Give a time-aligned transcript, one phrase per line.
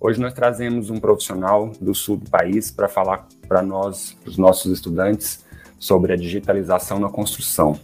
[0.00, 4.72] Hoje nós trazemos um profissional do sul do país para falar para nós, os nossos
[4.72, 5.44] estudantes,
[5.78, 7.78] sobre a digitalização na construção.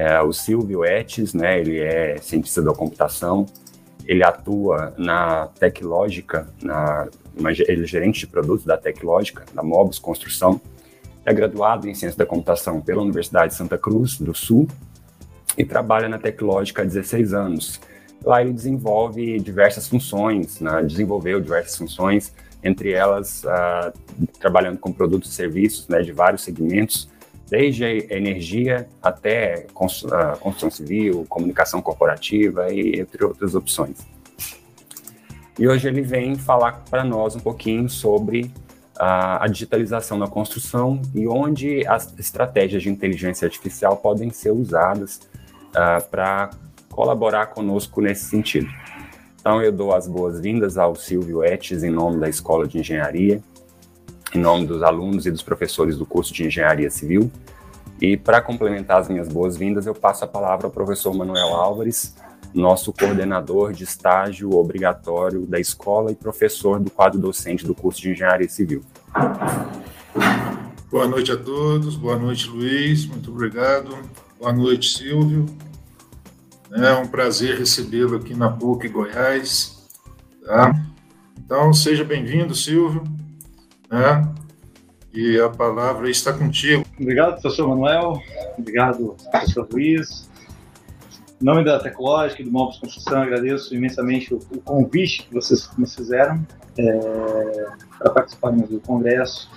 [0.00, 3.46] É, o Silvio Etes, né, ele é cientista da computação,
[4.06, 10.60] ele atua na Teclógica, na, ele é gerente de produtos da Teclógica, da Mobus Construção,
[11.24, 14.66] é graduado em Ciência da Computação pela Universidade de Santa Cruz do Sul
[15.56, 17.80] e trabalha na Teclógica há 16 anos
[18.24, 20.82] Lá ele desenvolve diversas funções, né?
[20.82, 22.32] desenvolveu diversas funções,
[22.62, 23.92] entre elas uh,
[24.38, 27.08] trabalhando com produtos e serviços né, de vários segmentos,
[27.50, 33.98] desde a energia até uh, construção civil, comunicação corporativa e entre outras opções.
[35.58, 41.02] E hoje ele vem falar para nós um pouquinho sobre uh, a digitalização na construção
[41.14, 45.28] e onde as estratégias de inteligência artificial podem ser usadas
[46.10, 46.50] para
[46.90, 48.68] colaborar conosco nesse sentido.
[49.40, 53.40] Então, eu dou as boas-vindas ao Silvio Etes, em nome da Escola de Engenharia,
[54.34, 57.30] em nome dos alunos e dos professores do curso de Engenharia Civil.
[58.00, 62.14] E para complementar as minhas boas-vindas, eu passo a palavra ao professor Manuel Álvares,
[62.54, 68.10] nosso coordenador de estágio obrigatório da escola e professor do quadro docente do curso de
[68.10, 68.82] Engenharia Civil.
[70.90, 73.96] Boa noite a todos, boa noite, Luiz, muito obrigado.
[74.38, 75.46] Boa noite, Silvio.
[76.72, 79.86] É um prazer recebê-lo aqui na PUC Goiás.
[80.44, 80.72] Tá?
[81.38, 83.02] Então, seja bem-vindo, Silvio.
[83.90, 84.32] Né?
[85.12, 86.84] E a palavra está contigo.
[86.98, 88.22] Obrigado, professor Manuel.
[88.56, 90.30] Obrigado, professor Luiz.
[91.40, 95.94] Em nome da Tecnológica e do Móveis Construção, agradeço imensamente o, convite que vocês nos
[95.94, 96.46] fizeram
[96.78, 97.66] é,
[97.98, 99.50] para participarmos do congresso.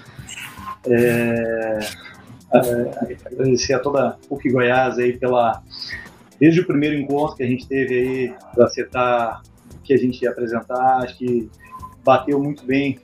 [0.87, 1.79] É,
[2.53, 5.61] é, agradecer a toda a PUC Goiás aí pela
[6.39, 9.41] desde o primeiro encontro que a gente teve aí para acertar
[9.75, 11.49] o que a gente ia apresentar, acho que
[12.03, 12.99] bateu muito bem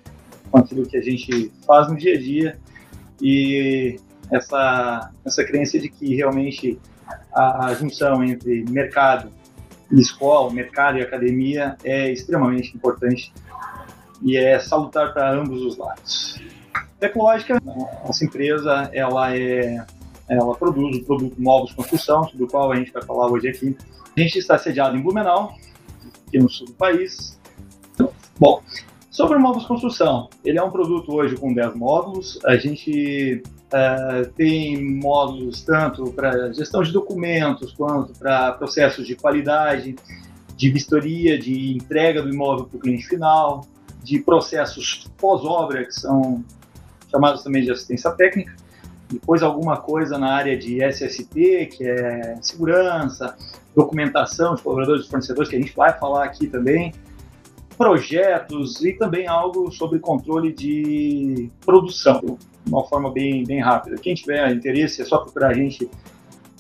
[0.52, 2.60] com aquilo que a gente faz no dia a dia
[3.22, 4.00] e
[4.32, 6.80] essa essa crença de que realmente
[7.34, 9.32] a, a junção entre mercado
[9.92, 13.34] e escola, mercado e academia é extremamente importante
[14.22, 16.40] e é salutar para ambos os lados.
[17.00, 19.86] Tecnológica, nossa empresa, ela é
[20.30, 23.76] ela produz o produto Novos Construção, sobre o qual a gente vai falar hoje aqui.
[24.16, 25.56] A gente está sediado em Blumenau,
[26.28, 27.40] aqui no sul do país.
[28.40, 28.62] Bom,
[29.10, 32.40] sobre o Móveis Construção, ele é um produto hoje com 10 módulos.
[32.46, 39.96] A gente uh, tem módulos tanto para gestão de documentos, quanto para processos de qualidade,
[40.56, 43.66] de vistoria, de entrega do imóvel para o cliente final,
[44.04, 46.44] de processos pós-obra, que são
[47.10, 48.54] chamados também de assistência técnica
[49.10, 53.36] depois alguma coisa na área de SST, que é segurança,
[53.76, 56.94] documentação de colaboradores e fornecedores, que a gente vai falar aqui também,
[57.80, 62.20] projetos e também algo sobre controle de produção,
[62.66, 63.96] de uma forma bem, bem rápida.
[63.96, 65.90] Quem tiver interesse é só procurar a gente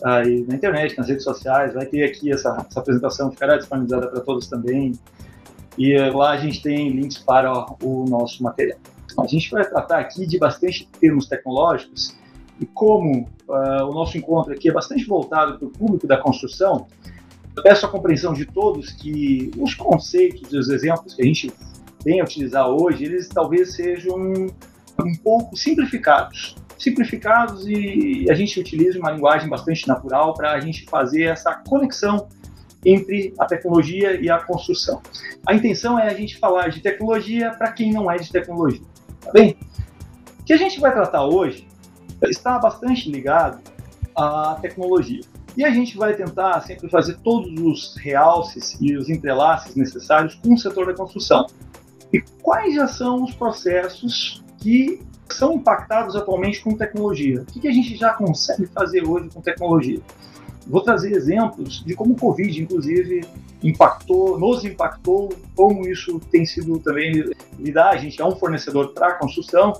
[0.01, 4.21] aí na internet, nas redes sociais, vai ter aqui essa, essa apresentação, ficará disponibilizada para
[4.21, 4.93] todos também.
[5.77, 8.79] E lá a gente tem links para o nosso material.
[9.19, 12.15] A gente vai tratar aqui de bastante termos tecnológicos
[12.61, 16.87] e como uh, o nosso encontro aqui é bastante voltado para o público da construção,
[17.59, 21.51] eu peço a compreensão de todos que os conceitos e os exemplos que a gente
[22.03, 26.55] tem a utilizar hoje, eles talvez sejam um, pouco simplificados.
[26.77, 32.29] Simplificados e a gente utiliza uma linguagem bastante natural para a gente fazer essa conexão
[32.85, 35.01] entre a tecnologia e a construção.
[35.45, 38.85] A intenção é a gente falar de tecnologia para quem não é de tecnologia,
[39.19, 39.57] tá bem?
[40.39, 41.67] O que a gente vai tratar hoje
[42.23, 43.61] está bastante ligado
[44.15, 45.21] à tecnologia.
[45.59, 50.53] E a gente vai tentar sempre fazer todos os realces e os entrelaces necessários com
[50.53, 51.47] o setor da construção.
[52.13, 57.41] E quais já são os processos que são impactados atualmente com tecnologia?
[57.41, 59.99] O que a gente já consegue fazer hoje com tecnologia?
[60.65, 63.25] Vou trazer exemplos de como o Covid, inclusive,
[63.61, 65.27] impactou, nos impactou,
[65.57, 67.89] como isso tem sido também lidar.
[67.89, 69.73] A gente é um fornecedor para a construção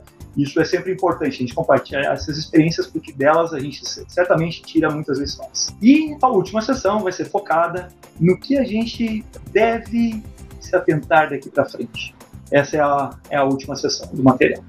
[0.44, 4.90] isso é sempre importante, a gente compartilhar essas experiências, porque delas a gente certamente tira
[4.90, 5.76] muitas lições.
[5.82, 7.90] E a última sessão vai ser focada
[8.20, 10.24] no que a gente deve
[10.60, 12.16] se atentar daqui para frente.
[12.52, 14.64] Essa é a, é a última sessão do material.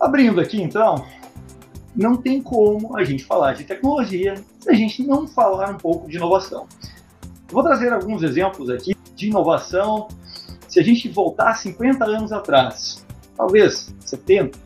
[0.00, 1.06] Abrindo aqui, então,
[1.94, 6.08] não tem como a gente falar de tecnologia se a gente não falar um pouco
[6.08, 6.66] de inovação.
[7.48, 10.08] Vou trazer alguns exemplos aqui de inovação.
[10.68, 13.06] Se a gente voltar 50 anos atrás,
[13.36, 14.58] talvez 70,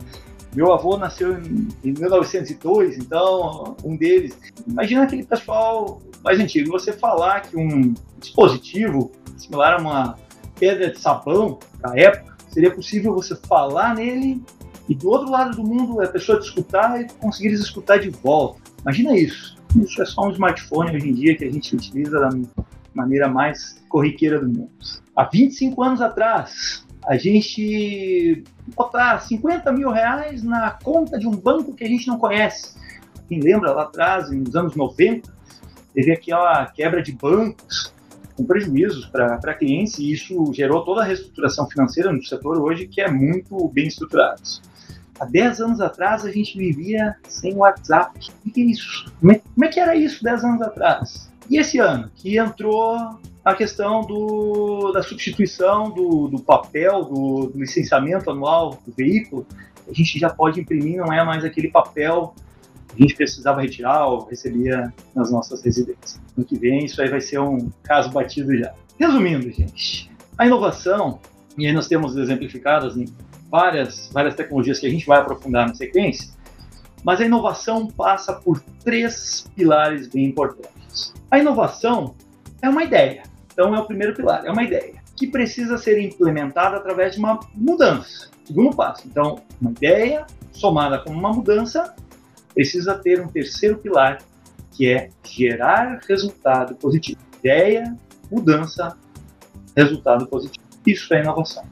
[0.55, 4.39] meu avô nasceu em, 1902, então um deles.
[4.67, 6.71] Imagina aquele pessoal mais antigo.
[6.73, 10.19] Você falar que um dispositivo similar a uma
[10.59, 14.43] pedra de sabão da época, seria possível você falar nele
[14.89, 18.61] e do outro lado do mundo a pessoa te escutar e conseguir escutar de volta.
[18.83, 19.57] Imagina isso.
[19.77, 22.31] Isso é só um smartphone hoje em dia que a gente utiliza da
[22.95, 24.71] maneira mais corriqueira do mundo.
[25.15, 28.45] Há 25 anos atrás, a gente
[28.77, 32.77] botar 50 mil reais na conta de um banco que a gente não conhece.
[33.27, 35.33] Quem lembra lá atrás, nos anos 90,
[35.95, 37.95] teve aquela quebra de bancos
[38.37, 43.01] com prejuízos para clientes e isso gerou toda a reestruturação financeira no setor hoje que
[43.01, 44.43] é muito bem estruturado.
[45.19, 48.21] Há 10 anos atrás a gente vivia sem WhatsApp.
[48.47, 49.11] O que é isso?
[49.19, 51.33] Como é, como é que era isso 10 anos atrás?
[51.49, 53.19] E esse ano, que entrou
[53.51, 59.47] a questão do, da substituição do, do papel, do, do, licenciamento anual do veículo,
[59.89, 62.35] a gente já pode imprimir, não é mais aquele papel
[62.95, 66.21] a gente precisava retirar ou recebia nas nossas residências.
[66.37, 68.75] No que vem, isso aí vai ser um caso batido já.
[68.99, 71.21] Resumindo, gente, a inovação,
[71.57, 73.05] e aí nós temos exemplificadas em
[73.51, 76.31] várias, várias tecnologias que a gente vai aprofundar na sequência,
[77.05, 81.15] mas a inovação passa por três pilares bem importantes.
[81.31, 82.17] A inovação
[82.61, 83.23] é uma ideia,
[83.59, 87.41] então é o primeiro pilar, é uma ideia que precisa ser implementada através de uma
[87.53, 88.31] mudança.
[88.45, 91.93] Segundo passo, então, uma ideia somada com uma mudança
[92.55, 94.19] precisa ter um terceiro pilar,
[94.71, 97.19] que é gerar resultado positivo.
[97.41, 97.97] Ideia,
[98.31, 98.97] mudança,
[99.77, 100.65] resultado positivo.
[100.87, 101.65] Isso é inovação.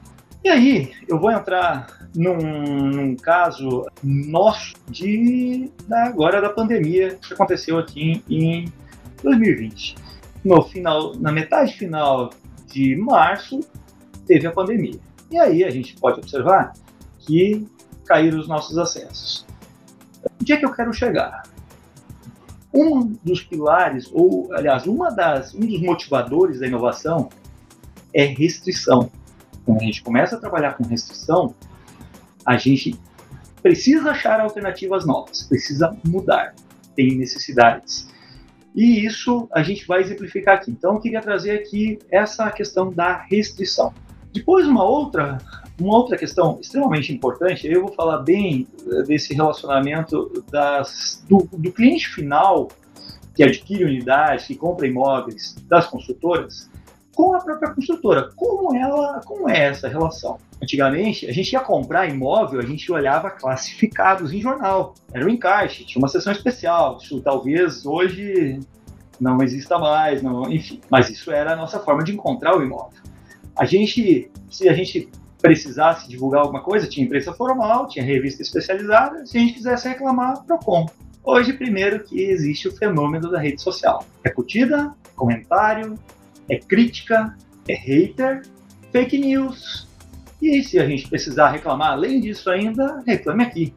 [0.43, 7.33] E aí, eu vou entrar num, num caso nosso de da, agora da pandemia que
[7.33, 8.65] aconteceu aqui em
[9.23, 10.06] 2020.
[10.47, 12.29] No final, na metade final
[12.67, 13.59] de março,
[14.25, 14.97] teve a pandemia.
[15.29, 16.71] E aí a gente pode observar
[17.19, 17.67] que
[18.05, 19.45] caíram os nossos acessos.
[20.41, 21.43] Onde é que eu quero chegar?
[22.73, 27.27] Um dos pilares, ou aliás, uma das, um dos motivadores da inovação
[28.13, 29.11] é restrição.
[29.65, 31.53] Quando a gente começa a trabalhar com restrição,
[32.45, 32.97] a gente
[33.61, 36.55] precisa achar alternativas novas, precisa mudar,
[36.95, 38.07] tem necessidades.
[38.77, 40.69] E isso a gente vai exemplificar aqui.
[40.69, 43.91] Então, eu queria trazer aqui essa questão da restrição.
[44.31, 45.39] Depois, uma outra
[45.79, 51.71] uma outra questão extremamente importante, eu vou falar bem eh, desse relacionamento das, do, do
[51.71, 52.67] cliente final
[53.35, 56.67] que adquire unidades, que compra imóveis das construtoras,
[57.17, 58.29] com a própria construtora.
[58.35, 60.37] Como ela, como é essa relação?
[60.61, 64.93] Antigamente, a gente ia comprar imóvel, a gente olhava classificados em jornal.
[65.11, 66.99] Era um encaixe, tinha uma seção especial.
[67.01, 68.59] Isso talvez hoje
[69.19, 70.79] não exista mais, não, enfim.
[70.91, 73.01] Mas isso era a nossa forma de encontrar o imóvel.
[73.57, 75.09] A gente, se a gente
[75.41, 80.43] precisasse divulgar alguma coisa, tinha imprensa formal, tinha revista especializada, se a gente quisesse reclamar,
[80.45, 80.85] PROCON.
[81.23, 84.05] Hoje, primeiro que existe o fenômeno da rede social.
[84.23, 85.97] É curtida, comentário,
[86.49, 87.35] é crítica,
[87.67, 88.43] é hater,
[88.91, 89.87] fake news.
[90.41, 93.73] E se a gente precisar reclamar além disso ainda, reclame aqui.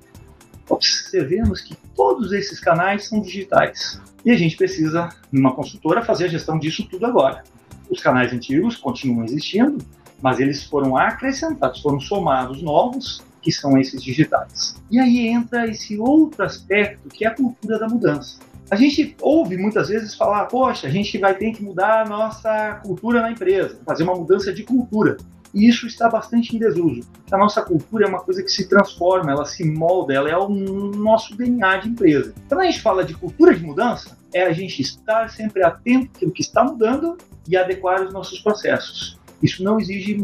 [0.68, 4.00] Observemos que todos esses canais são digitais.
[4.24, 7.42] E a gente precisa, numa consultora, fazer a gestão disso tudo agora.
[7.88, 9.78] Os canais antigos continuam existindo,
[10.22, 14.76] mas eles foram acrescentados, foram somados novos, que são esses digitais.
[14.90, 18.38] E aí entra esse outro aspecto que é a cultura da mudança.
[18.70, 22.80] A gente ouve muitas vezes falar, poxa, a gente vai ter que mudar a nossa
[22.84, 25.16] cultura na empresa, fazer uma mudança de cultura.
[25.52, 27.02] E isso está bastante em desuso.
[27.32, 30.48] A nossa cultura é uma coisa que se transforma, ela se molda, ela é o
[30.48, 32.32] nosso DNA de empresa.
[32.48, 36.30] Quando a gente fala de cultura de mudança, é a gente estar sempre atento ao
[36.30, 39.18] que está mudando e adequar os nossos processos.
[39.42, 40.16] Isso não exige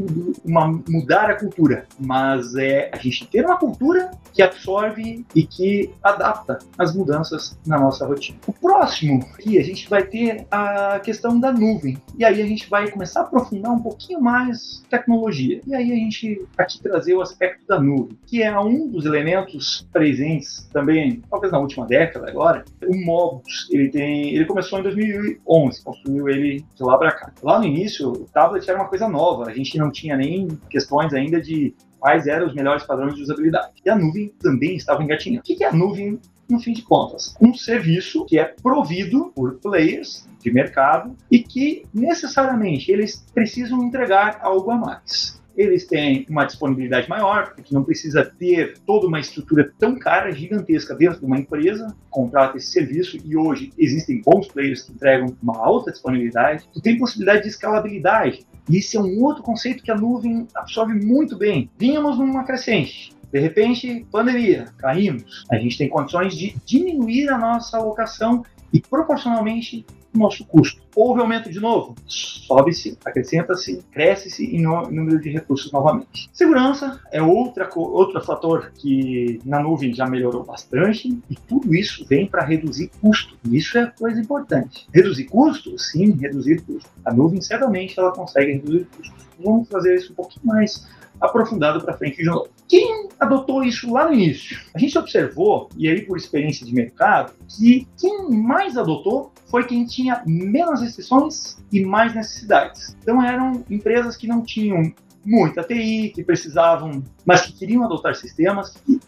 [0.44, 5.90] uma, mudar a cultura, mas é a gente ter uma cultura que absorve e que
[6.02, 8.38] adapta as mudanças na nossa rotina.
[8.46, 11.98] O próximo aqui a gente vai ter a questão da nuvem.
[12.18, 15.60] E aí a gente vai começar a aprofundar um pouquinho mais tecnologia.
[15.66, 19.86] E aí a gente aqui trazer o aspecto da nuvem, que é um dos elementos
[19.92, 22.64] presentes também, talvez na última década agora.
[22.86, 27.32] O Mobus, ele tem, ele começou em 2011, construiu ele de lá para cá.
[27.42, 31.12] Lá no início, o tablet era uma coisa nova, a gente não tinha nem questões
[31.12, 33.72] ainda de quais eram os melhores padrões de usabilidade.
[33.84, 35.40] E a nuvem também estava engatinhando.
[35.40, 39.54] O que é a nuvem no fim de contas, um serviço que é provido por
[39.54, 45.40] players de mercado e que necessariamente eles precisam entregar algo a mais.
[45.56, 50.94] eles têm uma disponibilidade maior, porque não precisa ter toda uma estrutura tão cara, gigantesca
[50.94, 55.56] dentro de uma empresa, contrata esse serviço e hoje existem bons players que entregam uma
[55.56, 56.68] alta disponibilidade.
[56.74, 58.46] Tu tem possibilidade de escalabilidade.
[58.68, 61.70] E esse é um outro conceito que a nuvem absorve muito bem.
[61.78, 63.14] Vínhamos numa crescente.
[63.32, 65.44] De repente, pandemia, caímos.
[65.50, 68.42] A gente tem condições de diminuir a nossa alocação
[68.72, 70.85] e proporcionalmente nosso custo.
[70.96, 71.94] Houve aumento de novo?
[72.06, 76.30] Sobe-se, acrescenta-se, cresce-se em número de recursos novamente.
[76.32, 82.26] Segurança é outra, outro fator que na nuvem já melhorou bastante e tudo isso vem
[82.26, 83.36] para reduzir custo.
[83.44, 84.88] Isso é coisa importante.
[84.90, 85.78] Reduzir custo?
[85.78, 86.88] Sim, reduzir custo.
[87.04, 89.26] A nuvem certamente ela consegue reduzir custos.
[89.38, 90.88] Vamos fazer isso um pouquinho mais
[91.20, 92.48] aprofundado para frente de novo.
[92.68, 94.60] Quem adotou isso lá no início?
[94.74, 99.84] A gente observou, e aí por experiência de mercado, que quem mais adotou foi quem
[99.84, 102.96] tinha menos restrições e mais necessidades.
[103.02, 104.92] Então eram empresas que não tinham
[105.24, 109.00] muita TI, que precisavam, mas que queriam adotar sistemas que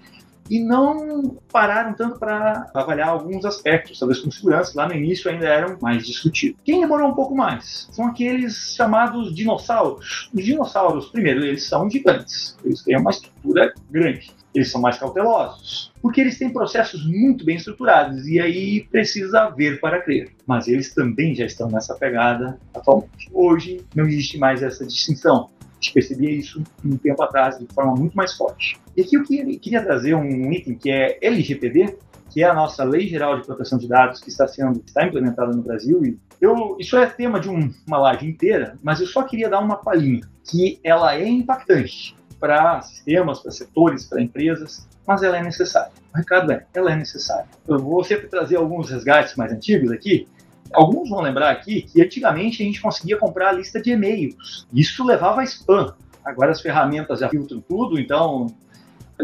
[0.50, 5.47] e não pararam tanto para avaliar alguns aspectos, talvez com segurança, lá no início ainda
[5.47, 6.58] eram mais discutidos.
[6.64, 10.30] Quem demorou um pouco mais são aqueles chamados dinossauros.
[10.32, 15.93] Os dinossauros, primeiro, eles são gigantes, eles têm uma estrutura grande, eles são mais cautelosos,
[16.03, 20.33] porque eles têm processos muito bem estruturados e aí precisa ver para crer.
[20.47, 23.31] Mas eles também já estão nessa pegada atualmente.
[23.33, 27.95] Hoje não existe mais essa distinção a gente percebia isso um tempo atrás de forma
[27.95, 28.77] muito mais forte.
[28.97, 31.97] E aqui eu queria, trazer um item que é LGPD,
[32.31, 35.53] que é a nossa Lei Geral de Proteção de Dados que está sendo está implementada
[35.53, 36.05] no Brasil.
[36.05, 39.61] E eu, isso é tema de um, uma live inteira, mas eu só queria dar
[39.61, 45.42] uma palhinha que ela é impactante para sistemas, para setores, para empresas, mas ela é
[45.42, 45.92] necessária.
[46.12, 47.47] O recado é, ela é necessária.
[47.66, 50.26] Eu vou sempre trazer alguns resgates mais antigos aqui,
[50.73, 54.66] Alguns vão lembrar aqui que antigamente a gente conseguia comprar a lista de e-mails.
[54.73, 55.95] Isso levava a spam.
[56.25, 58.49] Agora as ferramentas já filtram tudo, então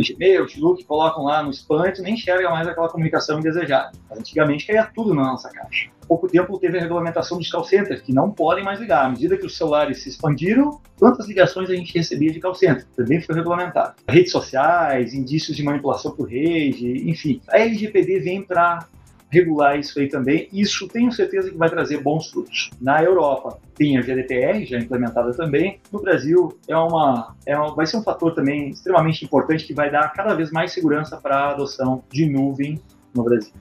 [0.02, 3.92] Gmail, Outlook, colocam lá no spam e nem enxerga mais aquela comunicação indesejada.
[4.08, 5.90] Mas antigamente caía tudo na nossa caixa.
[6.06, 9.06] Pouco tempo teve a regulamentação dos call centers, que não podem mais ligar.
[9.06, 12.86] À medida que os celulares se expandiram, quantas ligações a gente recebia de call center?
[12.96, 13.94] Também foi regulamentado.
[14.08, 17.40] Redes sociais, indícios de manipulação por rede, enfim.
[17.48, 18.86] A LGPD vem para
[19.34, 20.48] regular isso aí também.
[20.52, 22.70] Isso tenho certeza que vai trazer bons frutos.
[22.80, 25.80] Na Europa tem a GDPR já implementada também.
[25.90, 29.90] No Brasil é uma, é uma, vai ser um fator também extremamente importante que vai
[29.90, 32.80] dar cada vez mais segurança para a adoção de nuvem
[33.14, 33.52] no Brasil.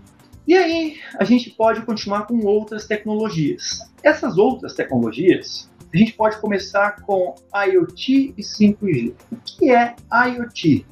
[0.45, 3.79] E aí a gente pode continuar com outras tecnologias.
[4.03, 9.13] Essas outras tecnologias a gente pode começar com IoT e 5G.
[9.31, 10.85] O que é IoT?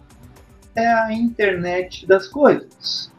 [0.76, 3.12] É a internet das coisas.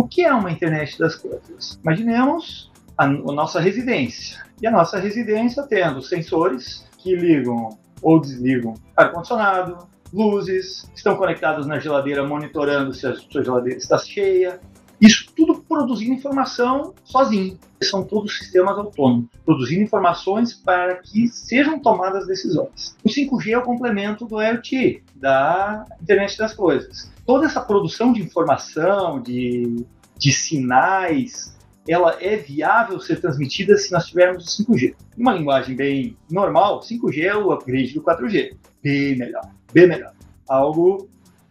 [0.00, 1.78] O que é uma internet das coisas?
[1.84, 4.42] Imaginemos a, a nossa residência.
[4.62, 11.78] E a nossa residência tendo sensores que ligam ou desligam ar-condicionado, luzes, estão conectados na
[11.78, 14.58] geladeira monitorando se a sua geladeira está cheia.
[14.98, 17.58] Isso tudo produzindo informação sozinho.
[17.82, 22.96] São todos sistemas autônomos, produzindo informações para que sejam tomadas decisões.
[23.04, 28.20] O 5G é o complemento do IoT, da internet das coisas toda essa produção de
[28.20, 29.86] informação, de,
[30.18, 31.56] de sinais,
[31.88, 34.96] ela é viável ser transmitida se nós tivermos o 5G.
[35.16, 38.56] Uma linguagem bem normal, 5G é o upgrade do 4G.
[38.82, 40.12] Bem melhor, bem melhor.
[40.48, 41.08] Algo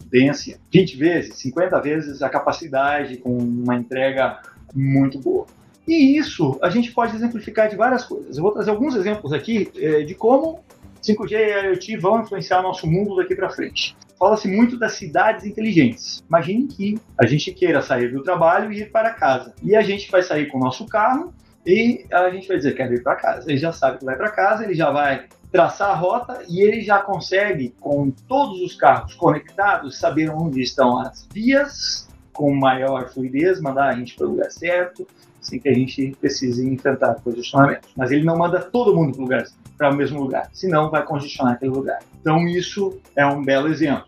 [0.07, 4.41] bem assim, 20 vezes, 50 vezes a capacidade com uma entrega
[4.75, 5.45] muito boa.
[5.87, 8.35] E isso a gente pode exemplificar de várias coisas.
[8.35, 10.59] Eu vou trazer alguns exemplos aqui eh, de como
[11.01, 16.21] 5G e IoT vão influenciar nosso mundo daqui para frente fala-se muito das cidades inteligentes.
[16.27, 19.53] Imagine que a gente queira sair do trabalho e ir para casa.
[19.63, 21.33] E a gente vai sair com o nosso carro
[21.65, 23.49] e a gente vai dizer que quer ir para casa.
[23.49, 26.81] Ele já sabe que vai para casa, ele já vai traçar a rota e ele
[26.81, 33.59] já consegue, com todos os carros conectados, saber onde estão as vias com maior fluidez,
[33.59, 35.05] mandar a gente para o lugar certo,
[35.49, 37.89] sem que a gente precise enfrentar congestionamentos.
[37.95, 39.45] Mas ele não manda todo mundo para
[39.77, 41.99] para o mesmo lugar, senão vai congestionar aquele lugar.
[42.19, 44.05] Então, isso é um belo exemplo.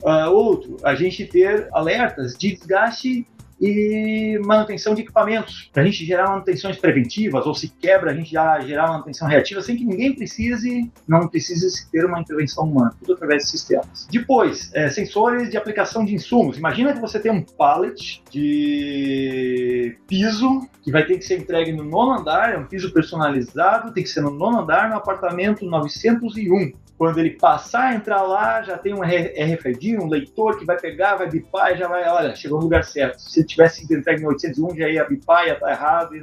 [0.00, 3.26] Uh, outro, a gente ter alertas de desgaste
[3.60, 8.30] e manutenção de equipamentos, para a gente gerar manutenções preventivas, ou se quebra, a gente
[8.30, 13.14] já gerar manutenção reativa, sem que ninguém precise, não precise ter uma intervenção humana, tudo
[13.14, 14.06] através de sistemas.
[14.10, 16.56] Depois, é, sensores de aplicação de insumos.
[16.56, 21.84] Imagina que você tem um pallet de piso que vai ter que ser entregue no
[21.84, 26.72] nono andar, é um piso personalizado, tem que ser no nono andar, no apartamento 901.
[26.96, 31.16] Quando ele passar a entrar lá, já tem um RFID, um leitor que vai pegar,
[31.16, 33.18] vai bipar e já vai, olha, chegou no lugar certo.
[33.18, 36.16] Se tivesse entregue em 801, já ia bipar, ia estar errado.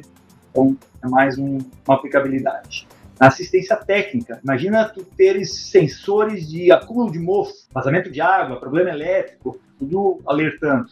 [0.49, 2.87] Então, é mais um, uma aplicabilidade.
[3.19, 4.39] assistência técnica.
[4.43, 10.87] Imagina tu teres sensores de acúmulo de mofo, vazamento de água, problema elétrico, tudo alertando.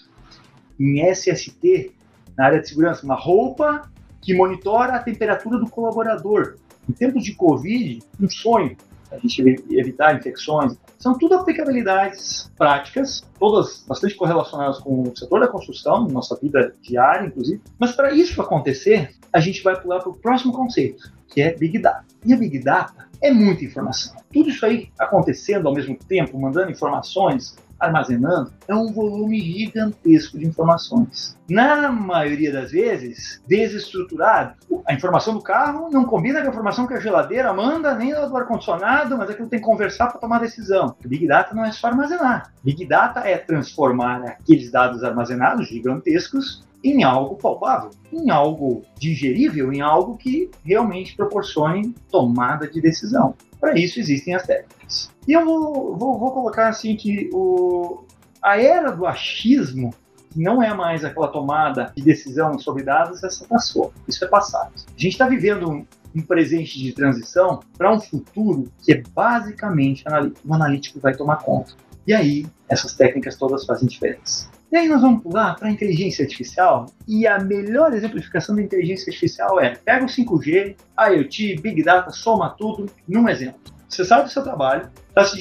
[0.79, 1.91] Em SST,
[2.37, 3.89] na área de segurança, uma roupa
[4.21, 6.55] que monitora a temperatura do colaborador.
[6.89, 8.75] Em tempos de Covid, um sonho,
[9.11, 10.75] a gente evitar infecções.
[10.97, 17.27] São tudo aplicabilidades práticas, todas bastante correlacionadas com o setor da construção, nossa vida diária,
[17.27, 17.61] inclusive.
[17.77, 21.77] Mas para isso acontecer, a gente vai pular para o próximo conceito, que é Big
[21.79, 22.05] Data.
[22.25, 24.15] E a Big Data é muita informação.
[24.31, 30.45] Tudo isso aí acontecendo ao mesmo tempo, mandando informações, armazenando é um volume gigantesco de
[30.45, 31.37] informações.
[31.49, 34.55] Na maioria das vezes, desestruturado.
[34.87, 38.37] A informação do carro não combina com a informação que a geladeira manda, nem do
[38.37, 40.95] ar-condicionado, mas aquilo tem que conversar para tomar decisão.
[41.05, 42.53] Big Data não é só armazenar.
[42.63, 49.81] Big Data é transformar aqueles dados armazenados gigantescos em algo palpável, em algo digerível, em
[49.81, 53.35] algo que realmente proporcione tomada de decisão.
[53.59, 55.09] Para isso existem as técnicas.
[55.27, 58.03] E eu vou, vou, vou colocar assim que o,
[58.41, 59.93] a era do achismo
[60.35, 63.93] não é mais aquela tomada de decisão sobre dados, essa passou.
[64.07, 64.73] Isso é passado.
[64.75, 65.85] A gente está vivendo um,
[66.15, 70.47] um, presente de transição para um futuro que é basicamente analítico.
[70.47, 71.73] O analítico vai tomar conta.
[72.05, 74.49] E aí, essas técnicas todas fazem diferença.
[74.73, 76.87] E aí nós vamos pular para a inteligência artificial.
[77.07, 82.49] E a melhor exemplificação da inteligência artificial é pega o 5G, IoT, Big Data, soma
[82.49, 83.61] tudo num exemplo.
[83.87, 85.37] Você sai do seu trabalho, está se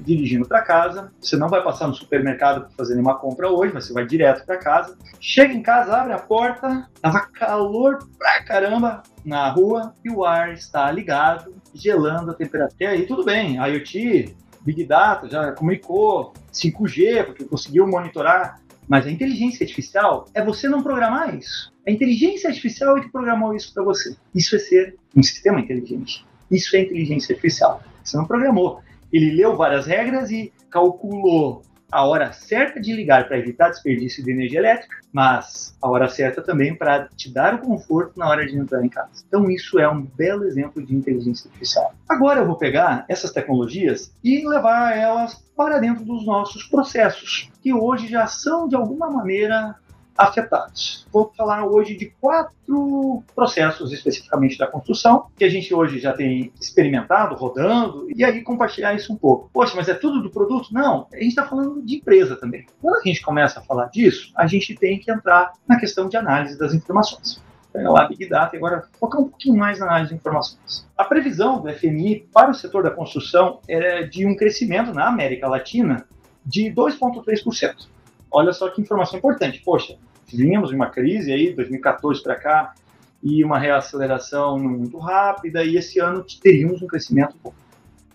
[0.00, 3.84] dirigindo para casa, você não vai passar no supermercado para fazer nenhuma compra hoje, mas
[3.84, 4.96] você vai direto para casa.
[5.20, 10.54] Chega em casa, abre a porta, tava calor pra caramba na rua e o ar
[10.54, 12.82] está ligado, gelando a temperatura.
[12.82, 18.60] E aí tudo bem, IoT, Big Data, já comunicou 5G, porque conseguiu monitorar.
[18.88, 21.72] Mas a inteligência artificial é você não programar isso.
[21.86, 24.16] A inteligência artificial é que programou isso para você.
[24.34, 26.24] Isso é ser um sistema inteligente.
[26.50, 27.82] Isso é inteligência artificial.
[28.02, 28.80] Você não programou.
[29.12, 31.62] Ele leu várias regras e calculou
[31.94, 36.42] a hora certa de ligar para evitar desperdício de energia elétrica, mas a hora certa
[36.42, 39.24] também para te dar o conforto na hora de entrar em casa.
[39.28, 41.94] Então isso é um belo exemplo de inteligência artificial.
[42.08, 47.72] Agora eu vou pegar essas tecnologias e levar elas para dentro dos nossos processos, que
[47.72, 49.76] hoje já são de alguma maneira
[50.16, 51.06] afetados.
[51.12, 56.52] Vou falar hoje de quatro processos especificamente da construção, que a gente hoje já tem
[56.60, 59.50] experimentado, rodando, e aí compartilhar isso um pouco.
[59.52, 60.72] Poxa, mas é tudo do produto?
[60.72, 62.66] Não, a gente está falando de empresa também.
[62.80, 66.16] Quando a gente começa a falar disso, a gente tem que entrar na questão de
[66.16, 67.42] análise das informações.
[67.72, 70.86] Pega lá Big Data e agora focar um pouquinho mais na análise de informações.
[70.96, 75.48] A previsão do FMI para o setor da construção é de um crescimento na América
[75.48, 76.06] Latina
[76.46, 77.93] de 2,3%
[78.34, 79.62] olha só que informação importante.
[79.64, 82.74] Poxa, vínhamos uma crise aí, 2014 para cá,
[83.22, 87.54] e uma reaceleração muito rápida, e esse ano teríamos um crescimento bom.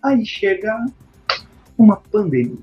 [0.04, 0.76] Aí chega
[1.78, 2.58] uma pandemia.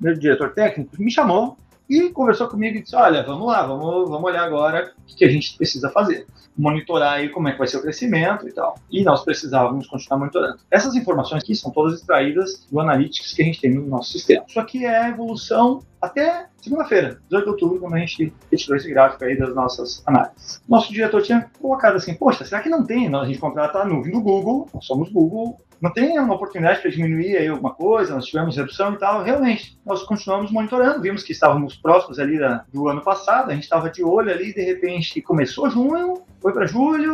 [0.00, 1.56] Meu diretor técnico me chamou
[1.88, 5.30] e conversou comigo e disse: Olha, vamos lá, vamos, vamos olhar agora o que a
[5.30, 6.26] gente precisa fazer.
[6.56, 8.74] Monitorar aí como é que vai ser o crescimento e tal.
[8.90, 10.58] E nós precisávamos continuar monitorando.
[10.70, 14.44] Essas informações aqui são todas extraídas do Analytics que a gente tem no nosso sistema.
[14.46, 18.88] Isso aqui é a evolução até segunda-feira, 18 de outubro, quando a gente retirou esse
[18.88, 20.60] gráfico aí das nossas análises.
[20.68, 23.14] Nosso diretor tinha colocado assim: Poxa, será que não tem?
[23.14, 26.92] A gente contrata a nuvem do Google, nós somos Google, não tem uma oportunidade para
[26.92, 29.24] diminuir aí alguma coisa, nós tivemos redução e tal.
[29.24, 33.64] Realmente, nós continuamos monitorando, vimos que estávamos próximos ali da, do ano passado, a gente
[33.64, 37.12] estava de olho ali, de repente começou junho, foi para julho,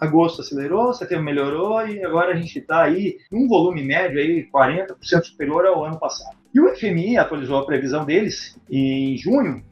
[0.00, 5.22] agosto acelerou, setembro melhorou e agora a gente está aí num volume médio aí 40%
[5.22, 6.36] superior ao ano passado.
[6.52, 9.62] E o FMI atualizou a previsão deles em junho,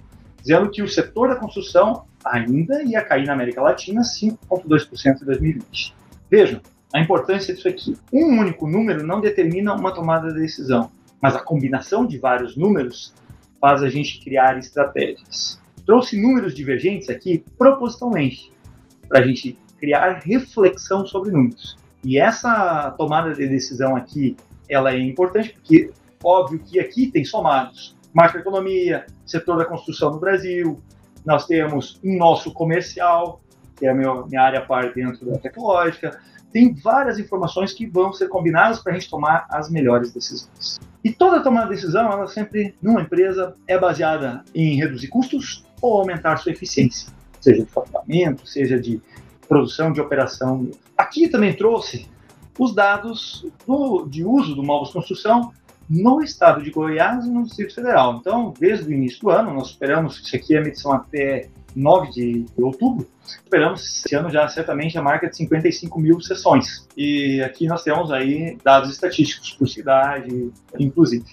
[0.40, 5.96] dizendo que o setor da construção ainda ia cair na América Latina 5,2% em 2020.
[6.30, 6.61] Vejam,
[6.96, 7.94] a importância disso aqui.
[8.11, 13.12] Um único número não determina uma tomada de decisão, mas a combinação de vários números
[13.61, 15.61] faz a gente criar estratégias.
[15.85, 18.50] Trouxe números divergentes aqui propositalmente,
[19.09, 21.76] para a gente criar reflexão sobre números.
[22.02, 24.35] E essa tomada de decisão aqui,
[24.68, 25.90] ela é importante porque,
[26.24, 30.80] óbvio que aqui tem somados macroeconomia, setor da construção no Brasil,
[31.26, 33.42] nós temos um nosso comercial,
[33.76, 36.18] que é a minha, área par dentro da tecnológica,
[36.57, 40.81] tem várias informações que vão ser combinadas para a gente tomar as melhores decisões.
[41.05, 45.99] E toda tomada de decisão, ela sempre, numa empresa, é baseada em reduzir custos ou
[46.01, 49.03] aumentar sua eficiência, seja de faturamento, seja de
[49.47, 50.71] produção, de operação.
[50.97, 52.09] Aqui também trouxe
[52.59, 55.53] os dados do, de uso do Móveis Construção
[55.90, 58.16] no estado de Goiás e no Distrito Federal.
[58.16, 62.10] Então, desde o início do ano, nós esperamos, isso aqui é a medição até 9
[62.10, 66.88] de outubro, esperamos esse ano já certamente a marca de 55 mil sessões.
[66.96, 71.26] E aqui nós temos aí dados estatísticos por cidade, inclusive.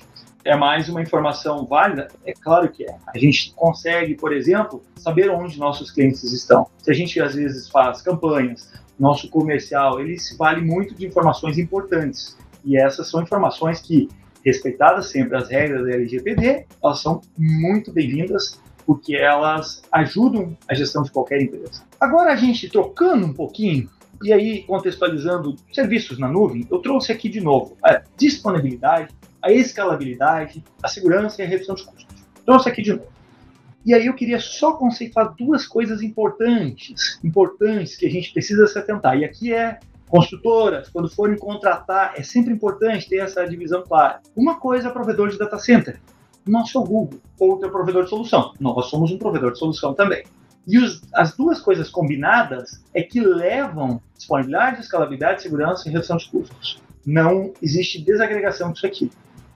[0.44, 2.10] É mais uma informação válida?
[2.26, 2.98] É claro que é.
[3.08, 6.68] A gente consegue, por exemplo, saber onde nossos clientes estão.
[6.80, 11.58] Se a gente às vezes faz campanhas, nosso comercial, ele se vale muito de informações
[11.58, 12.38] importantes.
[12.66, 14.10] E essas são informações que,
[14.44, 21.04] respeitadas sempre as regras da LGPD, elas são muito bem-vindas porque elas ajudam a gestão
[21.04, 21.84] de qualquer empresa.
[22.00, 23.90] Agora a gente trocando um pouquinho
[24.24, 30.64] e aí contextualizando serviços na nuvem, eu trouxe aqui de novo a disponibilidade, a escalabilidade,
[30.82, 32.24] a segurança e a redução de custos.
[32.46, 33.12] Trouxe aqui de novo.
[33.86, 38.80] E aí eu queria só conceituar duas coisas importantes, importantes que a gente precisa se
[38.80, 39.18] atentar.
[39.18, 44.22] E aqui é construtoras, quando forem contratar, é sempre importante ter essa divisão clara.
[44.36, 46.00] Uma coisa é provedor de data center
[46.46, 48.54] nosso Google, outro é provedor de solução.
[48.60, 50.24] Nós somos um provedor de solução também.
[50.66, 56.30] E os, as duas coisas combinadas é que levam disponibilidade, escalabilidade, segurança e redução de
[56.30, 56.82] custos.
[57.06, 59.12] Não existe desagregação disso aqui.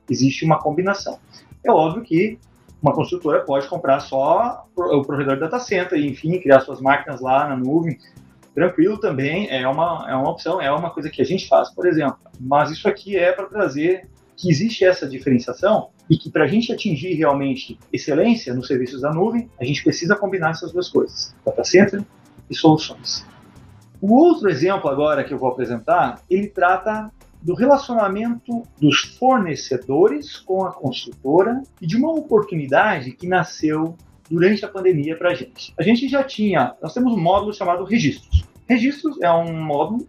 [0.09, 1.19] Existe uma combinação.
[1.63, 2.37] É óbvio que
[2.81, 7.47] uma construtora pode comprar só o provedor data center e, enfim, criar suas máquinas lá
[7.47, 7.97] na nuvem.
[8.53, 11.85] Tranquilo também, é uma, é uma opção, é uma coisa que a gente faz, por
[11.85, 12.17] exemplo.
[12.39, 16.71] Mas isso aqui é para trazer que existe essa diferenciação e que para a gente
[16.71, 21.63] atingir realmente excelência nos serviços da nuvem, a gente precisa combinar essas duas coisas, data
[21.63, 22.03] center
[22.49, 23.25] e soluções.
[23.99, 30.63] O outro exemplo agora que eu vou apresentar, ele trata do relacionamento dos fornecedores com
[30.63, 33.95] a construtora e de uma oportunidade que nasceu
[34.29, 35.73] durante a pandemia para a gente.
[35.79, 38.45] A gente já tinha, nós temos um módulo chamado registros.
[38.67, 40.07] Registros é um módulo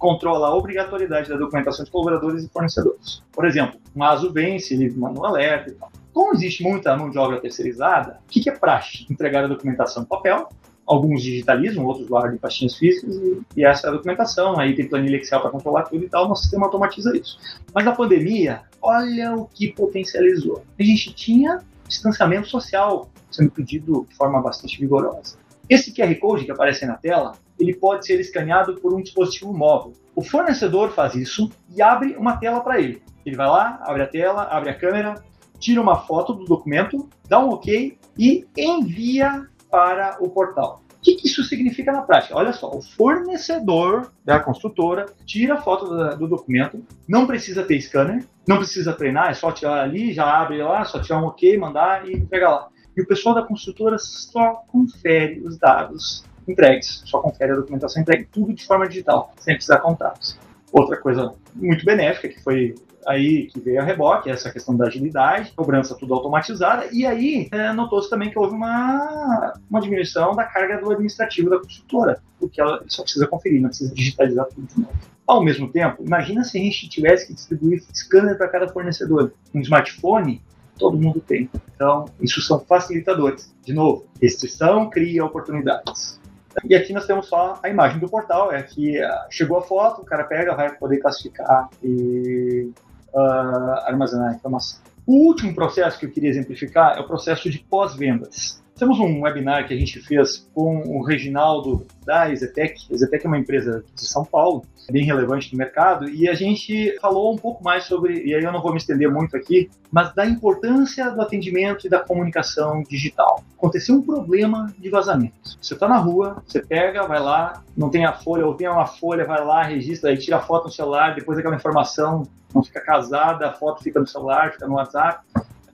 [0.00, 3.22] controla a obrigatoriedade da documentação de colaboradores e fornecedores.
[3.30, 5.92] Por exemplo, um ASO vence, ele manda um alerta e tal.
[6.12, 9.06] Como existe muita mão de obra terceirizada, o que, é praxe?
[9.08, 10.48] Entregar a documentação em papel,
[10.86, 14.58] alguns digitalizam, outros guardam em pastinhas físicas e, e, essa é a documentação.
[14.58, 17.38] Aí tem planilha Excel para controlar tudo e tal, nosso sistema automatiza isso.
[17.72, 20.64] Mas na pandemia, olha o que potencializou.
[20.78, 25.36] A gente tinha distanciamento social sendo pedido de forma bastante vigorosa.
[25.68, 29.92] Esse QR Code que aparece na tela, ele pode ser escaneado por um dispositivo móvel.
[30.14, 33.02] O fornecedor faz isso e abre uma tela para ele.
[33.24, 35.22] Ele vai lá, abre a tela, abre a câmera,
[35.58, 40.82] tira uma foto do documento, dá um OK e envia para o portal.
[40.90, 42.36] O que, isso significa na prática?
[42.36, 47.80] Olha só, o fornecedor da construtora tira a foto do, do, documento, não precisa ter
[47.80, 51.56] scanner, não precisa treinar, é só tirar ali, já abre lá, só tirar um OK,
[51.56, 57.20] mandar e entregar lá e o pessoal da construtora só confere os dados entregues, só
[57.20, 60.38] confere a documentação entregue, tudo de forma digital, sem precisar contatos.
[60.72, 62.74] Outra coisa muito benéfica que foi
[63.06, 67.72] aí que veio a reboque, essa questão da agilidade, cobrança tudo automatizada, e aí é,
[67.72, 72.82] notou-se também que houve uma, uma diminuição da carga do administrativo da construtora, porque ela
[72.86, 74.92] só precisa conferir, não precisa digitalizar tudo de novo.
[75.26, 79.32] Ao mesmo tempo, imagina se a gente tivesse que distribuir scanner para cada fornecedor.
[79.54, 80.42] Um smartphone
[80.76, 81.48] todo mundo tem.
[81.74, 83.54] Então, isso são facilitadores.
[83.62, 86.19] De novo, restrição cria oportunidades.
[86.64, 90.02] E aqui nós temos só a imagem do portal, é que uh, chegou a foto,
[90.02, 92.70] o cara pega, vai poder classificar e
[93.12, 94.80] uh, armazenar a informação.
[95.06, 98.62] O último processo que eu queria exemplificar é o processo de pós-vendas.
[98.80, 102.86] Temos um webinar que a gente fez com o Reginaldo da Ezetec.
[102.90, 106.98] A Ezetec é uma empresa de São Paulo, bem relevante no mercado, e a gente
[106.98, 110.14] falou um pouco mais sobre, e aí eu não vou me estender muito aqui, mas
[110.14, 113.44] da importância do atendimento e da comunicação digital.
[113.54, 115.58] Aconteceu um problema de vazamento.
[115.60, 118.86] Você está na rua, você pega, vai lá, não tem a folha, ou tem uma
[118.86, 122.22] folha, vai lá, registra, aí tira a foto no celular, depois aquela informação
[122.54, 125.22] não fica casada, a foto fica no celular, fica no WhatsApp,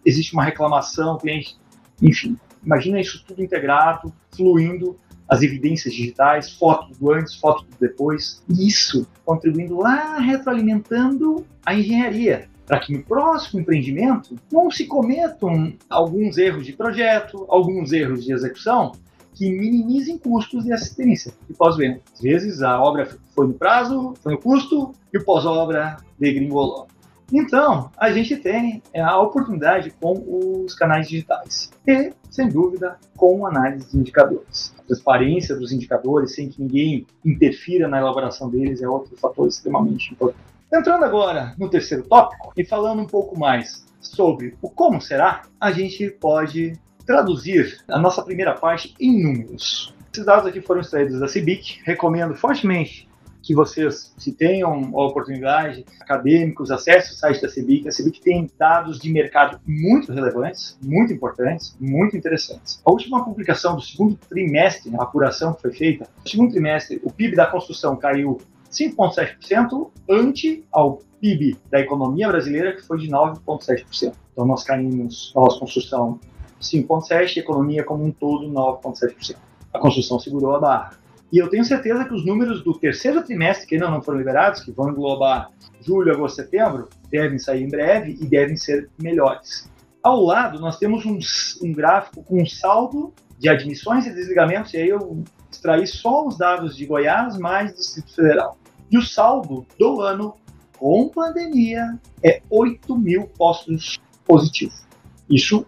[0.04, 1.56] existe uma reclamação, o cliente,
[2.02, 2.36] enfim
[2.66, 4.98] Imagina isso tudo integrado, fluindo,
[5.29, 12.48] as evidências digitais, foto do antes, foto do depois, isso contribuindo lá, retroalimentando a engenharia,
[12.66, 18.33] para que no próximo empreendimento não se cometam alguns erros de projeto, alguns erros de
[18.33, 18.92] execução
[19.35, 22.00] que minimizem custos de assistência e pós-venda.
[22.12, 26.88] Às vezes a obra foi no prazo, foi no custo e o pós-obra degringolou.
[27.32, 33.46] Então, a gente tem é, a oportunidade com os canais digitais e, sem dúvida, com
[33.46, 34.74] análise de indicadores.
[34.78, 40.12] A transparência dos indicadores, sem que ninguém interfira na elaboração deles, é outro fator extremamente
[40.12, 40.46] importante.
[40.72, 45.72] Entrando agora no terceiro tópico e falando um pouco mais sobre o como será, a
[45.72, 49.94] gente pode traduzir a nossa primeira parte em números.
[50.12, 51.80] Esses dados aqui foram extraídos da CIBIC.
[51.84, 53.05] Recomendo fortemente
[53.46, 57.87] que vocês, se tenham a oportunidade, acadêmicos, acessem o site da CEBIC.
[57.87, 62.82] A CEBIC tem dados de mercado muito relevantes, muito importantes, muito interessantes.
[62.85, 67.12] A última publicação do segundo trimestre, a apuração que foi feita, no segundo trimestre, o
[67.12, 74.12] PIB da construção caiu 5,7% ante ao PIB da economia brasileira, que foi de 9,7%.
[74.32, 76.18] Então, nós caímos, na nossa construção,
[76.61, 79.37] 5,7%, economia como um todo, 9,7%.
[79.72, 81.05] A construção segurou a barra.
[81.32, 84.62] E eu tenho certeza que os números do terceiro trimestre, que ainda não foram liberados,
[84.62, 89.70] que vão englobar julho, agosto, setembro, devem sair em breve e devem ser melhores.
[90.02, 91.18] Ao lado, nós temos um,
[91.62, 96.38] um gráfico com um saldo de admissões e desligamentos, e aí eu extraí só os
[96.38, 98.56] dados de Goiás mais Distrito Federal.
[98.90, 100.36] E o saldo do ano
[100.78, 104.86] com pandemia é 8 mil postos positivos.
[105.28, 105.66] Isso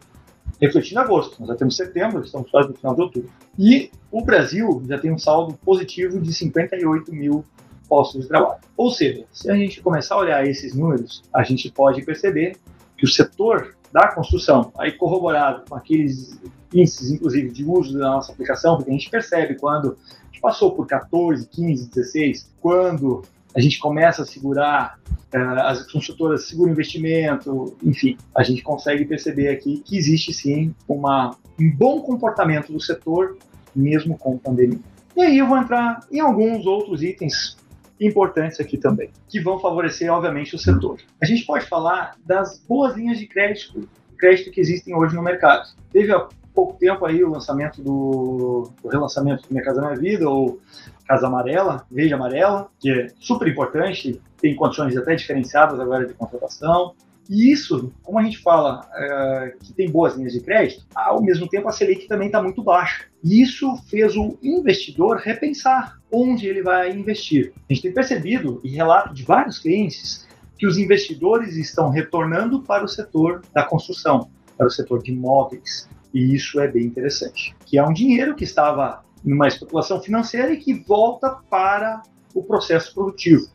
[0.61, 1.37] refletindo agosto.
[1.41, 3.31] Nós já temos setembro, estamos quase no final de outubro.
[3.59, 7.45] E o Brasil já tem um saldo positivo de 58 mil
[7.89, 8.61] postos de trabalho.
[8.77, 12.57] Ou seja, se a gente começar a olhar esses números, a gente pode perceber
[12.97, 16.39] que o setor da construção, aí corroborado com aqueles
[16.73, 20.73] índices, inclusive, de uso da nossa aplicação, porque a gente percebe quando a gente passou
[20.73, 23.23] por 14, 15, 16, quando
[23.55, 24.99] a gente começa a segurar,
[25.35, 31.35] uh, as consultoras seguram investimento, enfim, a gente consegue perceber aqui que existe sim uma,
[31.59, 33.39] um bom comportamento do setor,
[33.79, 34.81] mesmo com pandemia.
[35.17, 37.57] E aí eu vou entrar em alguns outros itens
[38.01, 40.99] importantes aqui também, que vão favorecer, obviamente, o setor.
[41.21, 45.69] A gente pode falar das boas linhas de crédito, crédito que existem hoje no mercado.
[45.93, 50.61] Teve há pouco tempo aí o lançamento do, relançamento do Minha Casa Minha Vida, ou
[51.07, 56.95] Casa Amarela, Verde Amarela, que é super importante, tem condições até diferenciadas agora de contratação.
[57.29, 61.47] E isso, como a gente fala é, que tem boas linhas de crédito, ao mesmo
[61.47, 63.05] tempo a Selic também está muito baixa.
[63.23, 67.53] E isso fez o investidor repensar onde ele vai investir.
[67.69, 72.85] A gente tem percebido, e relato de vários clientes, que os investidores estão retornando para
[72.85, 75.89] o setor da construção, para o setor de imóveis.
[76.13, 77.55] E isso é bem interessante.
[77.67, 82.03] Que é um dinheiro que estava numa especulação financeira e que volta para
[82.35, 83.47] o processo produtivo.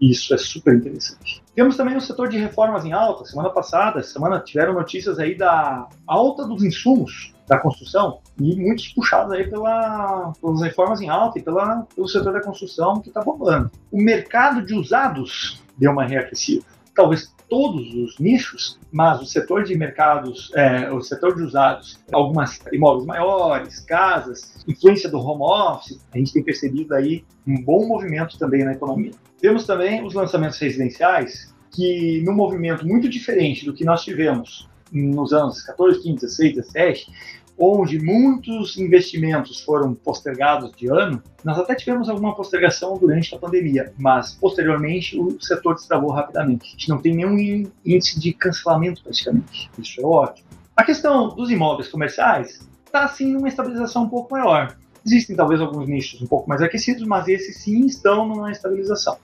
[0.00, 1.42] Isso é super interessante.
[1.54, 3.24] Temos também o setor de reformas em alta.
[3.24, 9.32] Semana passada, semana tiveram notícias aí da alta dos insumos da construção e muitos puxados
[9.32, 13.70] aí pela, pelas reformas em alta e pela, pelo setor da construção que está bombando.
[13.90, 16.64] O mercado de usados deu uma reaquecida.
[16.94, 22.58] Talvez todos os nichos, mas o setor de mercados, é, o setor de usados, algumas
[22.72, 28.38] imóveis maiores, casas, influência do home office, a gente tem percebido aí um bom movimento
[28.38, 29.12] também na economia.
[29.40, 35.32] Temos também os lançamentos residenciais, que num movimento muito diferente do que nós tivemos nos
[35.32, 37.12] anos 14, 15, 16, 17,
[37.58, 43.92] onde muitos investimentos foram postergados de ano, nós até tivemos alguma postergação durante a pandemia,
[43.98, 46.68] mas posteriormente o setor destravou rapidamente.
[46.68, 49.70] A gente não tem nenhum índice de cancelamento praticamente.
[49.78, 50.48] Isso é ótimo.
[50.76, 54.76] A questão dos imóveis comerciais está assim numa estabilização um pouco maior.
[55.04, 59.16] Existem talvez alguns nichos um pouco mais aquecidos, mas esses sim estão numa estabilização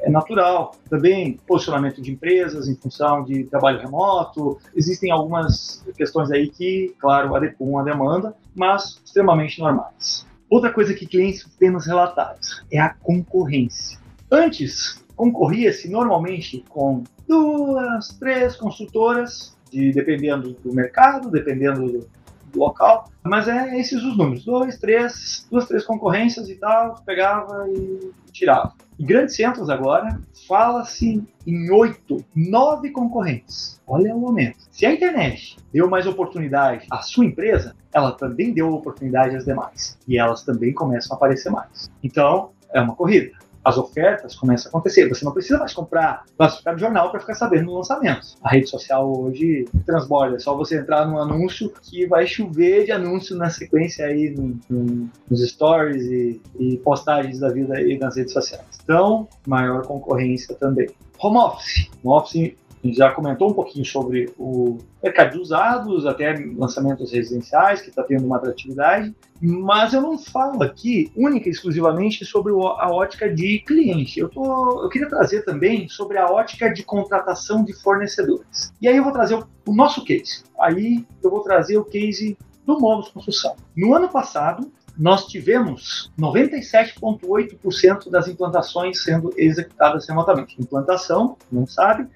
[0.00, 0.74] é natural.
[0.88, 4.58] Também posicionamento de empresas em função de trabalho remoto.
[4.74, 10.26] Existem algumas questões aí que, claro, adequam a demanda, mas extremamente normais.
[10.48, 13.98] Outra coisa que clientes têm nos relatados é a concorrência.
[14.30, 22.08] Antes, concorria-se normalmente com duas, três consultoras, de, dependendo do mercado, dependendo do,
[22.52, 27.66] do local, mas é esses os números: dois, três, duas, três concorrências e tal, pegava
[27.68, 28.72] e tirava.
[28.98, 33.80] Em grandes centros agora, fala-se em oito, nove concorrentes.
[33.86, 34.58] Olha o momento.
[34.70, 39.98] Se a internet deu mais oportunidade à sua empresa, ela também deu oportunidade às demais.
[40.08, 41.90] E elas também começam a aparecer mais.
[42.02, 43.32] Então, é uma corrida
[43.66, 45.08] as ofertas começam a acontecer.
[45.08, 48.38] Você não precisa mais comprar classificado jornal para ficar sabendo dos lançamentos.
[48.40, 50.36] A rede social hoje transborda.
[50.36, 54.56] É só você entrar num anúncio que vai chover de anúncio na sequência aí no,
[54.70, 58.64] no, nos stories e, e, postagens da vida aí nas redes sociais.
[58.84, 60.88] Então, maior concorrência também.
[61.18, 61.90] Home office.
[62.04, 67.88] Home office já comentou um pouquinho sobre o mercado de usados, até lançamentos residenciais, que
[67.90, 73.32] está tendo uma atratividade, mas eu não falo aqui única e exclusivamente sobre a ótica
[73.32, 74.18] de cliente.
[74.18, 78.72] Eu, tô, eu queria trazer também sobre a ótica de contratação de fornecedores.
[78.80, 80.42] E aí eu vou trazer o, nosso case.
[80.60, 83.54] Aí eu vou trazer o case do Móveis Construção.
[83.76, 90.56] No ano passado, nós tivemos 97,8% das implantações sendo executadas remotamente.
[90.58, 92.08] Implantação, não sabe,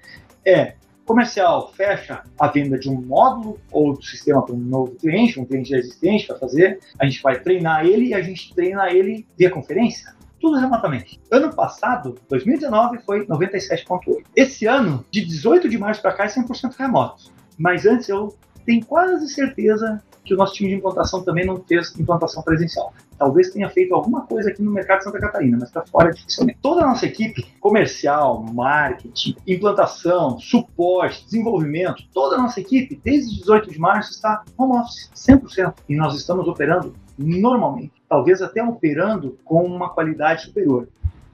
[0.45, 0.73] é
[1.05, 5.45] comercial fecha a venda de um módulo ou do sistema para um novo cliente, um
[5.45, 9.25] cliente já existente para fazer, a gente vai treinar ele e a gente treina ele
[9.37, 10.15] via conferência.
[10.39, 11.19] tudo remotamente.
[11.29, 14.23] Ano passado, 2019, foi 97,8%.
[14.35, 17.31] Esse ano, de 18 de março para cá, é 100% remoto.
[17.59, 21.97] Mas antes eu tenho quase certeza que o nosso time de implantação também não fez
[21.99, 22.93] implantação presencial.
[23.17, 26.59] Talvez tenha feito alguma coisa aqui no mercado de Santa Catarina, mas para fora dificilmente.
[26.61, 33.71] Toda a nossa equipe, comercial, marketing, implantação, suporte, desenvolvimento, toda a nossa equipe, desde 18
[33.71, 35.73] de março, está home office, 100%.
[35.89, 40.87] E nós estamos operando normalmente, talvez até operando com uma qualidade superior.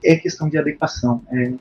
[0.04, 1.22] É questão de adequação.
[1.30, 1.52] É,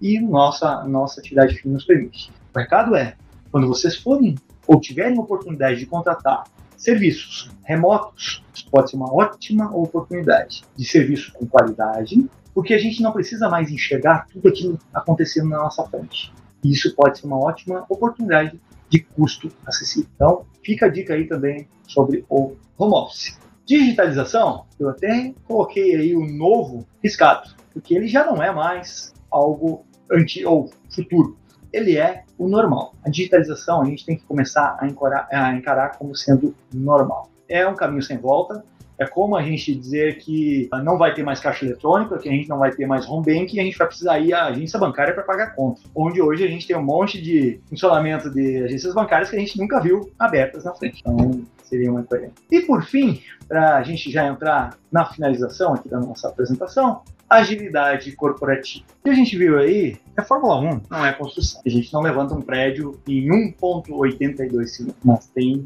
[0.00, 2.32] e nossa, nossa atividade fim nos permite.
[2.54, 3.16] O recado é,
[3.50, 4.34] quando vocês forem
[4.66, 6.44] ou tiverem oportunidade de contratar
[6.76, 13.12] serviços remotos, pode ser uma ótima oportunidade de serviço com qualidade, porque a gente não
[13.12, 16.32] precisa mais enxergar tudo aquilo acontecendo na nossa frente.
[16.62, 20.08] E isso pode ser uma ótima oportunidade de custo acessível.
[20.14, 23.38] Então, fica a dica aí também sobre o home office.
[23.66, 29.84] Digitalização, eu até coloquei aí o novo riscado, porque ele já não é mais algo
[30.10, 31.36] antigo ou futuro
[31.74, 32.94] ele é o normal.
[33.04, 37.28] A digitalização a gente tem que começar a encarar, a encarar como sendo normal.
[37.48, 38.64] É um caminho sem volta,
[38.96, 42.48] é como a gente dizer que não vai ter mais caixa eletrônica, que a gente
[42.48, 45.12] não vai ter mais home bank e a gente vai precisar ir à agência bancária
[45.12, 45.80] para pagar conta.
[45.94, 49.58] Onde hoje a gente tem um monte de funcionamento de agências bancárias que a gente
[49.58, 51.00] nunca viu abertas na frente.
[51.00, 52.34] Então, seria uma incoerência.
[52.50, 57.02] E por fim, para a gente já entrar na finalização aqui da nossa apresentação,
[57.36, 58.84] agilidade corporativa.
[59.00, 61.60] O que a gente viu aí é Fórmula 1, não é construção.
[61.64, 65.64] A gente não levanta um prédio em 1.82 segundos, mas tem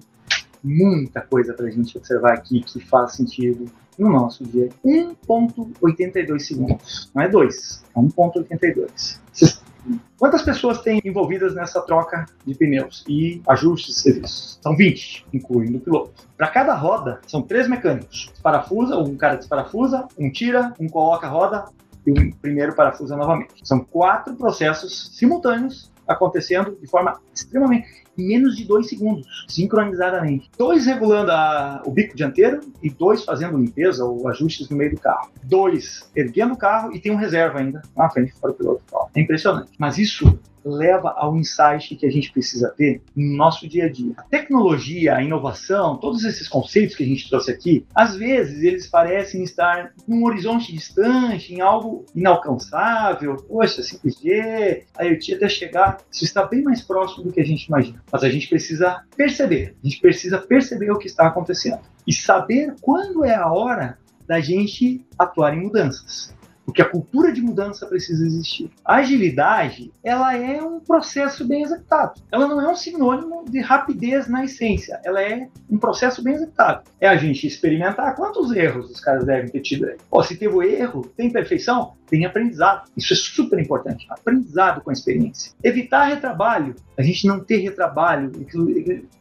[0.62, 3.66] muita coisa para a gente observar aqui que faz sentido
[3.98, 4.68] no nosso dia.
[4.84, 9.20] 1.82 segundos, não é 2, é 1.82.
[10.18, 14.58] Quantas pessoas tem envolvidas nessa troca de pneus e ajustes de serviços?
[14.60, 16.26] São 20, incluindo o piloto.
[16.36, 18.32] Para cada roda, são três mecânicos.
[18.42, 21.66] Parafusa, um cara desparafusa, um tira, um coloca a roda
[22.04, 23.60] e o primeiro parafusa novamente.
[23.62, 27.86] São quatro processos simultâneos acontecendo de forma extremamente
[28.18, 30.50] em menos de dois segundos, sincronizadamente.
[30.58, 35.00] Dois regulando a, o bico dianteiro e dois fazendo limpeza ou ajustes no meio do
[35.00, 35.30] carro.
[35.44, 38.82] Dois erguendo o carro e tem um reserva ainda na frente para o piloto.
[39.14, 39.70] É impressionante.
[39.78, 44.12] Mas isso leva ao insight que a gente precisa ter no nosso dia a dia.
[44.16, 48.86] A tecnologia, a inovação, todos esses conceitos que a gente trouxe aqui, às vezes eles
[48.86, 53.36] parecem estar num horizonte distante, em algo inalcançável.
[53.36, 57.64] Poxa, 5G, a IoT até chegar, isso está bem mais próximo do que a gente
[57.64, 58.02] imagina.
[58.10, 62.74] Mas a gente precisa perceber, a gente precisa perceber o que está acontecendo e saber
[62.80, 66.36] quando é a hora da gente atuar em mudanças
[66.68, 68.70] porque a cultura de mudança precisa existir.
[68.84, 72.20] A agilidade, ela é um processo bem executado.
[72.30, 75.00] Ela não é um sinônimo de rapidez na essência.
[75.02, 76.84] Ela é um processo bem executado.
[77.00, 79.96] É a gente experimentar quantos erros os caras devem ter tido aí.
[80.22, 81.94] Se teve erro, tem perfeição?
[82.06, 82.86] Tem aprendizado.
[82.94, 84.06] Isso é super importante.
[84.10, 85.54] Aprendizado com a experiência.
[85.64, 86.76] Evitar retrabalho.
[86.98, 88.30] A gente não ter retrabalho,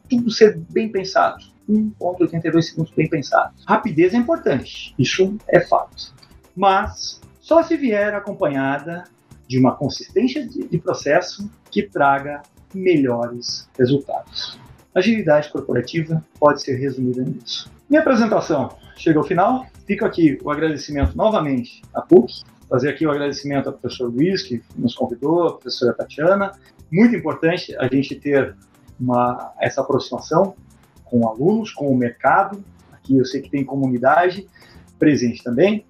[0.06, 1.38] tudo ser bem pensado.
[1.66, 3.54] 1.82 segundos bem pensado.
[3.66, 4.94] Rapidez é importante.
[4.98, 6.12] Isso é fato.
[6.54, 9.04] Mas só se vier acompanhada
[9.46, 12.42] de uma consistência de, de processo que traga
[12.74, 14.60] melhores resultados.
[14.94, 17.72] Agilidade corporativa pode ser resumida nisso.
[17.88, 19.66] Minha apresentação chega ao final.
[19.86, 24.62] Fica aqui o agradecimento novamente à PUC, fazer aqui o agradecimento ao professor Luiz, que
[24.76, 26.52] nos convidou, à professora Tatiana.
[26.92, 28.54] Muito importante a gente ter
[29.00, 30.54] uma, essa aproximação
[31.02, 32.62] com alunos, com o mercado.
[32.92, 34.46] Aqui eu sei que tem comunidade
[34.98, 35.86] presente também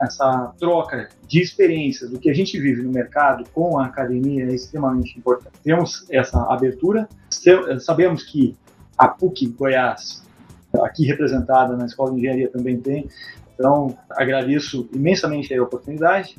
[0.00, 4.54] essa troca de experiências do que a gente vive no mercado com a academia é
[4.54, 5.52] extremamente importante.
[5.62, 7.08] Temos essa abertura,
[7.78, 8.56] sabemos que
[8.96, 10.22] a PUC Goiás,
[10.82, 13.08] aqui representada na Escola de Engenharia, também tem,
[13.54, 16.38] então agradeço imensamente a oportunidade.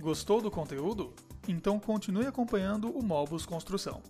[0.00, 1.12] Gostou do conteúdo?
[1.46, 4.00] Então continue acompanhando o Mobus Construção.